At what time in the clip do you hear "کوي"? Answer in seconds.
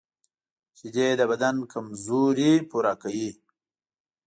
3.01-3.31